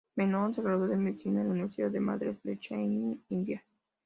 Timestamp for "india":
3.29-3.63